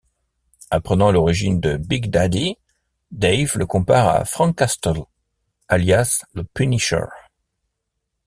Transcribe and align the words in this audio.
Apprenant 0.71 1.11
l'origine 1.11 1.59
de 1.59 1.77
Big 1.77 2.09
Daddy, 2.09 2.55
Dave 3.11 3.55
le 3.59 3.67
compare 3.67 4.07
à 4.07 4.25
Frank 4.25 4.55
Castle, 4.55 5.03
alias 5.69 6.25
le 6.33 6.43
Punisher. 6.43 7.05